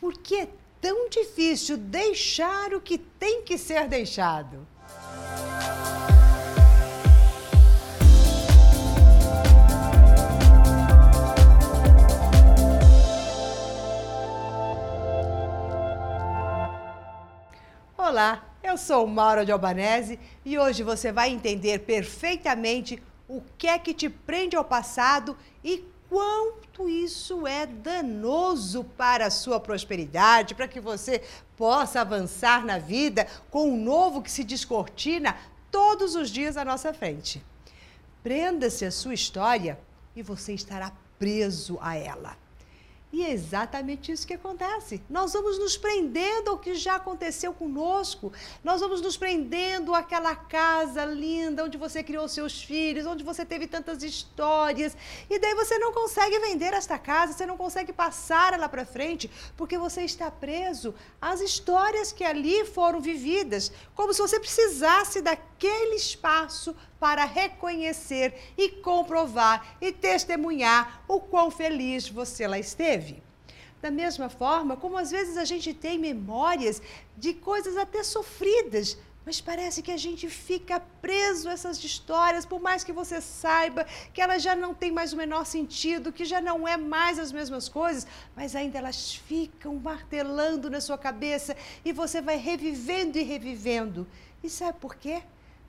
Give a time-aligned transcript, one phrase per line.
[0.00, 0.48] Por que é
[0.80, 4.66] tão difícil deixar o que tem que ser deixado?
[17.98, 23.78] Olá, eu sou Maura de Albanese e hoje você vai entender perfeitamente o que é
[23.78, 30.66] que te prende ao passado e quanto isso é danoso para a sua prosperidade, para
[30.66, 31.22] que você
[31.56, 35.36] possa avançar na vida com um novo que se descortina
[35.70, 37.40] todos os dias à nossa frente.
[38.24, 39.78] Prenda-se a sua história
[40.16, 42.36] e você estará preso a ela.
[43.12, 45.02] E é exatamente isso que acontece.
[45.10, 48.32] Nós vamos nos prendendo ao que já aconteceu conosco.
[48.62, 53.66] Nós vamos nos prendendo àquela casa linda onde você criou seus filhos, onde você teve
[53.66, 54.96] tantas histórias.
[55.28, 59.28] E daí você não consegue vender esta casa, você não consegue passar ela para frente,
[59.56, 65.96] porque você está preso às histórias que ali foram vividas, como se você precisasse daquele
[65.96, 72.99] espaço para reconhecer e comprovar e testemunhar o quão feliz você lá esteve.
[73.80, 76.82] Da mesma forma como às vezes a gente tem memórias
[77.16, 82.60] de coisas até sofridas, mas parece que a gente fica preso a essas histórias, por
[82.60, 86.40] mais que você saiba que elas já não têm mais o menor sentido, que já
[86.40, 91.92] não é mais as mesmas coisas, mas ainda elas ficam martelando na sua cabeça e
[91.92, 94.06] você vai revivendo e revivendo.
[94.42, 95.22] E sabe por quê?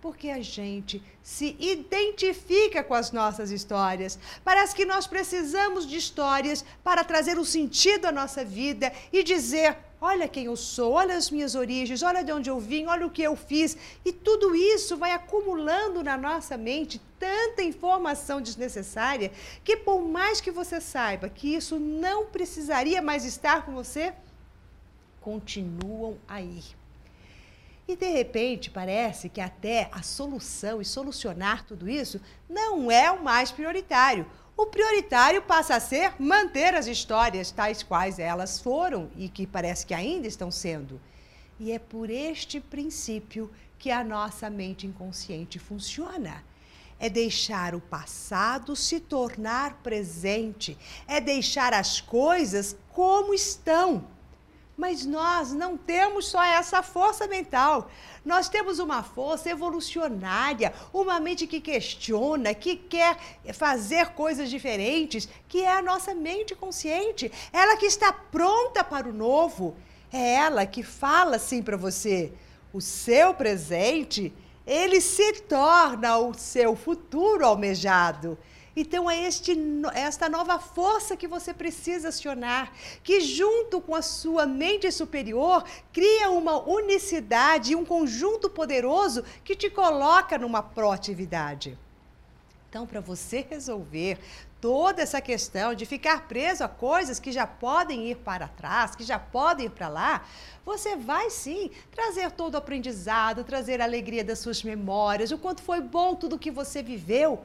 [0.00, 4.18] Porque a gente se identifica com as nossas histórias.
[4.44, 9.76] Parece que nós precisamos de histórias para trazer um sentido à nossa vida e dizer:
[10.00, 13.10] olha quem eu sou, olha as minhas origens, olha de onde eu vim, olha o
[13.10, 13.76] que eu fiz.
[14.04, 19.32] E tudo isso vai acumulando na nossa mente tanta informação desnecessária
[19.64, 24.14] que, por mais que você saiba que isso não precisaria mais estar com você,
[25.20, 26.77] continuam aí.
[27.88, 33.24] E de repente parece que até a solução e solucionar tudo isso não é o
[33.24, 34.26] mais prioritário.
[34.54, 39.86] O prioritário passa a ser manter as histórias tais quais elas foram e que parece
[39.86, 41.00] que ainda estão sendo.
[41.58, 46.44] E é por este princípio que a nossa mente inconsciente funciona
[47.00, 54.04] é deixar o passado se tornar presente, é deixar as coisas como estão.
[54.78, 57.90] Mas nós não temos só essa força mental.
[58.24, 63.18] Nós temos uma força evolucionária, uma mente que questiona, que quer
[63.54, 67.32] fazer coisas diferentes, que é a nossa mente consciente.
[67.52, 69.76] Ela que está pronta para o novo.
[70.12, 72.32] É ela que fala assim para você:
[72.72, 74.32] o seu presente,
[74.64, 78.38] ele se torna o seu futuro almejado.
[78.76, 79.56] Então é este,
[79.94, 86.30] esta nova força que você precisa acionar, que junto com a sua mente superior cria
[86.30, 91.78] uma unicidade um conjunto poderoso que te coloca numa proatividade.
[92.68, 94.18] Então, para você resolver
[94.60, 99.04] toda essa questão de ficar preso a coisas que já podem ir para trás, que
[99.04, 100.26] já podem ir para lá,
[100.66, 105.62] você vai sim trazer todo o aprendizado, trazer a alegria das suas memórias, o quanto
[105.62, 107.42] foi bom tudo que você viveu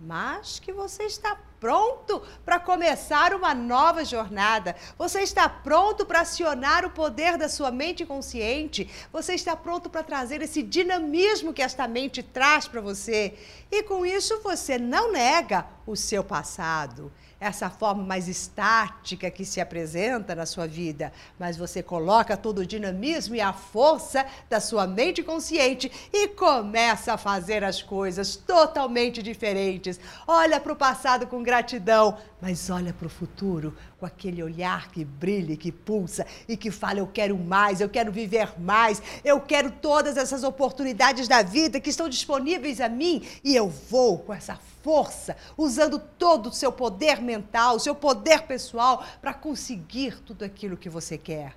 [0.00, 4.74] mas que você está pronto para começar uma nova jornada.
[4.98, 8.90] Você está pronto para acionar o poder da sua mente consciente.
[9.12, 13.34] Você está pronto para trazer esse dinamismo que esta mente traz para você.
[13.70, 19.60] E com isso você não nega o seu passado essa forma mais estática que se
[19.60, 24.86] apresenta na sua vida, mas você coloca todo o dinamismo e a força da sua
[24.86, 29.98] mente consciente e começa a fazer as coisas totalmente diferentes.
[30.26, 35.04] Olha para o passado com gratidão, mas olha para o futuro com aquele olhar que
[35.04, 39.72] brilha, que pulsa e que fala: eu quero mais, eu quero viver mais, eu quero
[39.72, 44.56] todas essas oportunidades da vida que estão disponíveis a mim e eu vou com essa
[44.80, 50.88] força, usando todo o seu poder mental, seu poder pessoal para conseguir tudo aquilo que
[50.88, 51.52] você quer.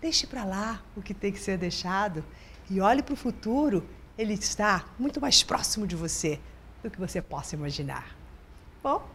[0.00, 2.24] Deixe para lá o que tem que ser deixado
[2.68, 3.88] e olhe para o futuro.
[4.18, 6.40] Ele está muito mais próximo de você
[6.82, 8.17] do que você possa imaginar.
[8.88, 9.06] Bom,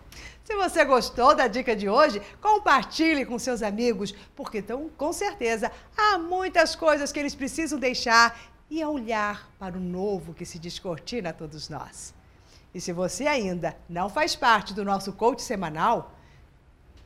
[0.43, 5.71] se você gostou da dica de hoje, compartilhe com seus amigos, porque então, com certeza
[5.97, 8.39] há muitas coisas que eles precisam deixar
[8.69, 12.13] e olhar para o novo que se descortina a todos nós.
[12.71, 16.13] E se você ainda não faz parte do nosso coach semanal,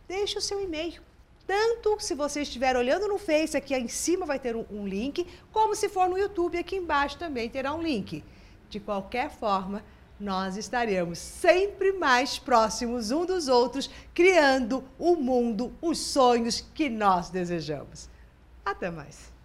[0.05, 1.01] deixe o seu e-mail.
[1.45, 5.25] Tanto se você estiver olhando no Face, aqui em cima vai ter um, um link,
[5.53, 8.25] como se for no YouTube, aqui embaixo também terá um link.
[8.69, 9.81] De qualquer forma,
[10.19, 17.29] nós estaremos sempre mais próximos um dos outros, criando o mundo, os sonhos que nós
[17.29, 18.09] desejamos.
[18.65, 19.36] Até mais!